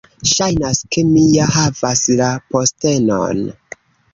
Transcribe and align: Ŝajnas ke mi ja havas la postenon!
Ŝajnas 0.27 0.79
ke 0.95 1.03
mi 1.09 1.25
ja 1.33 1.45
havas 1.57 2.03
la 2.23 2.33
postenon! 2.55 3.45